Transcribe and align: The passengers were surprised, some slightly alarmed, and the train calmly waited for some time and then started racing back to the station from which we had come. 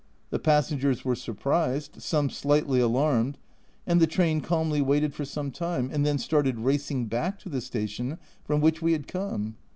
The 0.31 0.39
passengers 0.39 1.05
were 1.05 1.13
surprised, 1.13 2.01
some 2.01 2.31
slightly 2.31 2.79
alarmed, 2.79 3.37
and 3.85 4.01
the 4.01 4.07
train 4.07 4.41
calmly 4.41 4.81
waited 4.81 5.13
for 5.13 5.25
some 5.25 5.51
time 5.51 5.91
and 5.93 6.03
then 6.03 6.17
started 6.17 6.57
racing 6.61 7.05
back 7.05 7.37
to 7.41 7.49
the 7.49 7.61
station 7.61 8.17
from 8.43 8.61
which 8.61 8.81
we 8.81 8.93
had 8.93 9.07
come. 9.07 9.57